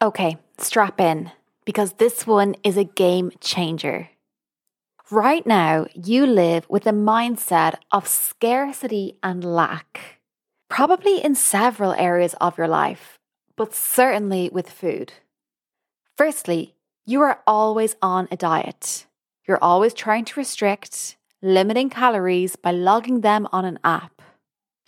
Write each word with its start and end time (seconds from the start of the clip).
Okay, 0.00 0.38
strap 0.58 1.00
in 1.00 1.32
because 1.64 1.94
this 1.94 2.24
one 2.24 2.54
is 2.62 2.76
a 2.76 2.84
game 2.84 3.32
changer. 3.40 4.10
Right 5.10 5.44
now, 5.44 5.86
you 5.92 6.24
live 6.24 6.66
with 6.68 6.86
a 6.86 6.92
mindset 6.92 7.74
of 7.90 8.06
scarcity 8.06 9.16
and 9.24 9.42
lack, 9.42 10.20
probably 10.68 11.22
in 11.24 11.34
several 11.34 11.94
areas 11.94 12.34
of 12.40 12.56
your 12.56 12.68
life, 12.68 13.18
but 13.56 13.74
certainly 13.74 14.48
with 14.52 14.70
food. 14.70 15.14
Firstly, 16.16 16.76
you 17.04 17.20
are 17.22 17.40
always 17.44 17.96
on 18.00 18.28
a 18.30 18.36
diet. 18.36 19.06
You're 19.48 19.62
always 19.62 19.94
trying 19.94 20.26
to 20.26 20.38
restrict, 20.38 21.16
limiting 21.42 21.90
calories 21.90 22.54
by 22.54 22.70
logging 22.70 23.22
them 23.22 23.48
on 23.50 23.64
an 23.64 23.80
app. 23.82 24.22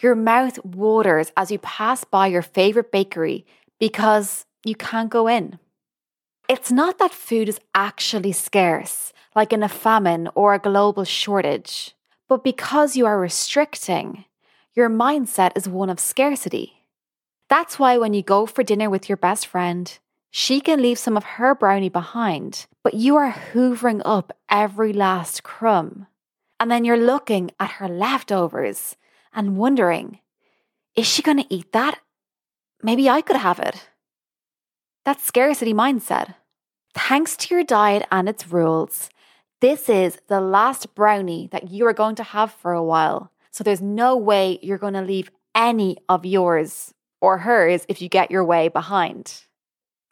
Your 0.00 0.14
mouth 0.14 0.64
waters 0.64 1.32
as 1.36 1.50
you 1.50 1.58
pass 1.58 2.04
by 2.04 2.28
your 2.28 2.42
favorite 2.42 2.92
bakery 2.92 3.44
because 3.80 4.46
you 4.64 4.74
can't 4.74 5.10
go 5.10 5.26
in. 5.26 5.58
It's 6.48 6.72
not 6.72 6.98
that 6.98 7.12
food 7.12 7.48
is 7.48 7.60
actually 7.74 8.32
scarce, 8.32 9.12
like 9.34 9.52
in 9.52 9.62
a 9.62 9.68
famine 9.68 10.28
or 10.34 10.54
a 10.54 10.58
global 10.58 11.04
shortage, 11.04 11.94
but 12.28 12.44
because 12.44 12.96
you 12.96 13.06
are 13.06 13.18
restricting, 13.18 14.24
your 14.74 14.90
mindset 14.90 15.52
is 15.56 15.68
one 15.68 15.90
of 15.90 16.00
scarcity. 16.00 16.86
That's 17.48 17.78
why 17.78 17.98
when 17.98 18.14
you 18.14 18.22
go 18.22 18.46
for 18.46 18.62
dinner 18.62 18.88
with 18.88 19.08
your 19.08 19.16
best 19.16 19.46
friend, 19.46 19.98
she 20.30 20.60
can 20.60 20.80
leave 20.80 20.98
some 20.98 21.16
of 21.16 21.24
her 21.24 21.54
brownie 21.54 21.88
behind, 21.88 22.66
but 22.84 22.94
you 22.94 23.16
are 23.16 23.32
hoovering 23.32 24.00
up 24.04 24.32
every 24.48 24.92
last 24.92 25.42
crumb. 25.42 26.06
And 26.60 26.70
then 26.70 26.84
you're 26.84 26.96
looking 26.96 27.50
at 27.58 27.72
her 27.72 27.88
leftovers 27.88 28.96
and 29.32 29.56
wondering, 29.56 30.20
is 30.94 31.06
she 31.06 31.22
going 31.22 31.38
to 31.38 31.54
eat 31.54 31.72
that? 31.72 31.98
Maybe 32.82 33.08
I 33.08 33.22
could 33.22 33.36
have 33.36 33.58
it. 33.58 33.88
That's 35.04 35.24
scarcity 35.24 35.72
mindset. 35.72 36.34
Thanks 36.94 37.36
to 37.38 37.54
your 37.54 37.64
diet 37.64 38.06
and 38.10 38.28
its 38.28 38.48
rules, 38.48 39.08
this 39.60 39.88
is 39.88 40.18
the 40.28 40.40
last 40.40 40.94
brownie 40.94 41.48
that 41.52 41.70
you 41.70 41.86
are 41.86 41.92
going 41.92 42.16
to 42.16 42.22
have 42.22 42.52
for 42.52 42.72
a 42.72 42.84
while. 42.84 43.30
So 43.50 43.64
there's 43.64 43.80
no 43.80 44.16
way 44.16 44.58
you're 44.62 44.78
going 44.78 44.94
to 44.94 45.02
leave 45.02 45.30
any 45.54 45.96
of 46.08 46.26
yours 46.26 46.92
or 47.20 47.38
hers 47.38 47.84
if 47.88 48.02
you 48.02 48.08
get 48.08 48.30
your 48.30 48.44
way 48.44 48.68
behind. 48.68 49.44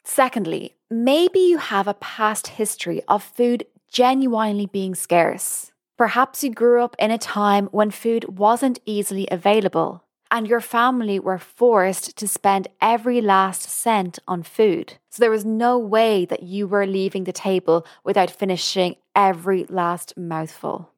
Secondly, 0.03 0.75
maybe 0.89 1.39
you 1.39 1.57
have 1.57 1.87
a 1.87 1.93
past 1.95 2.47
history 2.47 3.01
of 3.07 3.23
food 3.23 3.65
genuinely 3.91 4.65
being 4.65 4.95
scarce. 4.95 5.71
Perhaps 5.97 6.43
you 6.43 6.51
grew 6.51 6.83
up 6.83 6.95
in 6.97 7.11
a 7.11 7.17
time 7.17 7.67
when 7.67 7.91
food 7.91 8.39
wasn't 8.39 8.79
easily 8.85 9.27
available 9.29 10.03
and 10.31 10.47
your 10.47 10.61
family 10.61 11.19
were 11.19 11.37
forced 11.37 12.17
to 12.17 12.27
spend 12.27 12.67
every 12.81 13.21
last 13.21 13.63
cent 13.63 14.19
on 14.27 14.43
food. 14.43 14.93
So 15.09 15.21
there 15.21 15.31
was 15.31 15.45
no 15.45 15.77
way 15.77 16.25
that 16.25 16.43
you 16.43 16.67
were 16.67 16.85
leaving 16.85 17.23
the 17.23 17.31
table 17.31 17.85
without 18.03 18.29
finishing 18.29 18.95
every 19.15 19.65
last 19.69 20.17
mouthful. 20.17 20.91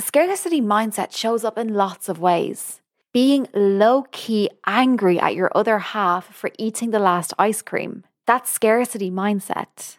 Scarcity 0.00 0.60
mindset 0.60 1.14
shows 1.14 1.44
up 1.44 1.58
in 1.58 1.74
lots 1.74 2.08
of 2.08 2.18
ways. 2.18 2.80
Being 3.12 3.46
low 3.52 4.06
key 4.10 4.48
angry 4.66 5.20
at 5.20 5.34
your 5.34 5.50
other 5.54 5.78
half 5.78 6.34
for 6.34 6.50
eating 6.58 6.90
the 6.90 6.98
last 6.98 7.34
ice 7.38 7.60
cream. 7.60 8.04
That's 8.26 8.50
scarcity 8.50 9.10
mindset. 9.10 9.98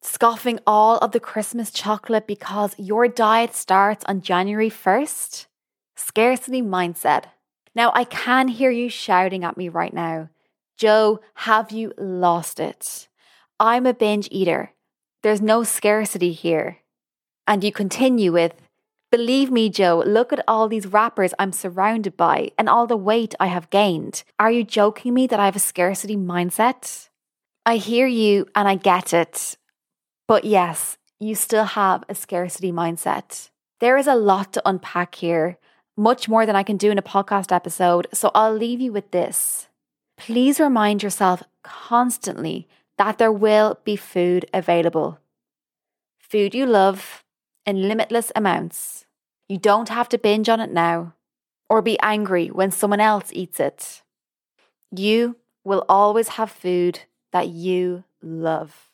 Scoffing 0.00 0.60
all 0.66 0.98
of 0.98 1.12
the 1.12 1.20
Christmas 1.20 1.70
chocolate 1.70 2.26
because 2.26 2.74
your 2.78 3.08
diet 3.08 3.54
starts 3.54 4.04
on 4.06 4.20
January 4.20 4.70
1st. 4.70 5.46
Scarcity 5.96 6.62
mindset. 6.62 7.24
Now, 7.74 7.90
I 7.94 8.04
can 8.04 8.48
hear 8.48 8.70
you 8.70 8.88
shouting 8.88 9.44
at 9.44 9.56
me 9.56 9.68
right 9.68 9.92
now. 9.94 10.28
Joe, 10.76 11.20
have 11.34 11.70
you 11.70 11.92
lost 11.96 12.60
it? 12.60 13.08
I'm 13.58 13.86
a 13.86 13.94
binge 13.94 14.28
eater. 14.30 14.72
There's 15.22 15.40
no 15.40 15.62
scarcity 15.62 16.32
here. 16.32 16.78
And 17.46 17.62
you 17.62 17.72
continue 17.72 18.32
with, 18.32 18.54
Believe 19.12 19.50
me, 19.50 19.68
Joe, 19.68 20.02
look 20.06 20.32
at 20.32 20.42
all 20.48 20.68
these 20.68 20.86
wrappers 20.86 21.34
I'm 21.38 21.52
surrounded 21.52 22.16
by 22.16 22.50
and 22.56 22.66
all 22.66 22.86
the 22.86 22.96
weight 22.96 23.34
I 23.38 23.48
have 23.48 23.68
gained. 23.68 24.24
Are 24.38 24.50
you 24.50 24.64
joking 24.64 25.12
me 25.12 25.26
that 25.26 25.38
I 25.38 25.44
have 25.44 25.56
a 25.56 25.58
scarcity 25.58 26.16
mindset? 26.16 27.10
I 27.66 27.76
hear 27.76 28.06
you 28.06 28.46
and 28.54 28.66
I 28.66 28.74
get 28.76 29.12
it. 29.12 29.58
But 30.26 30.44
yes, 30.46 30.96
you 31.20 31.34
still 31.34 31.64
have 31.64 32.04
a 32.08 32.14
scarcity 32.14 32.72
mindset. 32.72 33.50
There 33.80 33.98
is 33.98 34.06
a 34.06 34.14
lot 34.14 34.54
to 34.54 34.62
unpack 34.64 35.16
here, 35.16 35.58
much 36.02 36.28
more 36.28 36.44
than 36.44 36.56
I 36.56 36.64
can 36.64 36.76
do 36.76 36.90
in 36.90 36.98
a 36.98 37.02
podcast 37.02 37.52
episode. 37.52 38.08
So 38.12 38.32
I'll 38.34 38.54
leave 38.54 38.80
you 38.80 38.92
with 38.92 39.12
this. 39.12 39.68
Please 40.18 40.58
remind 40.58 41.02
yourself 41.02 41.42
constantly 41.62 42.66
that 42.98 43.18
there 43.18 43.32
will 43.32 43.78
be 43.84 43.94
food 43.94 44.46
available. 44.52 45.18
Food 46.18 46.54
you 46.54 46.66
love 46.66 47.24
in 47.64 47.88
limitless 47.88 48.32
amounts. 48.34 49.06
You 49.48 49.58
don't 49.58 49.88
have 49.88 50.08
to 50.08 50.18
binge 50.18 50.48
on 50.48 50.60
it 50.60 50.72
now 50.72 51.14
or 51.68 51.80
be 51.80 51.98
angry 52.00 52.48
when 52.48 52.70
someone 52.70 53.00
else 53.00 53.30
eats 53.32 53.60
it. 53.60 54.02
You 54.90 55.36
will 55.64 55.84
always 55.88 56.28
have 56.30 56.50
food 56.50 57.00
that 57.30 57.48
you 57.48 58.04
love. 58.20 58.91